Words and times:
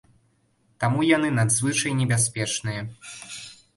Таму 0.83 1.03
яны 1.09 1.29
надзвычай 1.39 1.91
небяспечныя. 2.03 2.81